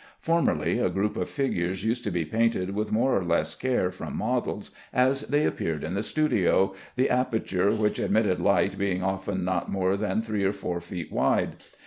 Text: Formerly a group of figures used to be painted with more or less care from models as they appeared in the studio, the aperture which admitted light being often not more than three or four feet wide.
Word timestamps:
Formerly 0.19 0.79
a 0.79 0.89
group 0.89 1.15
of 1.15 1.29
figures 1.29 1.85
used 1.85 2.03
to 2.05 2.09
be 2.09 2.25
painted 2.25 2.73
with 2.73 2.91
more 2.91 3.15
or 3.15 3.23
less 3.23 3.53
care 3.53 3.91
from 3.91 4.17
models 4.17 4.71
as 4.91 5.21
they 5.27 5.45
appeared 5.45 5.83
in 5.83 5.93
the 5.93 6.01
studio, 6.01 6.73
the 6.95 7.07
aperture 7.07 7.69
which 7.69 7.99
admitted 7.99 8.39
light 8.39 8.79
being 8.79 9.03
often 9.03 9.45
not 9.45 9.69
more 9.69 9.95
than 9.95 10.23
three 10.23 10.43
or 10.43 10.53
four 10.53 10.81
feet 10.81 11.11
wide. 11.11 11.57